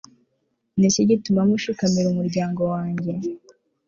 [0.77, 3.11] ni iki gituma mushikamira umuryango wanjye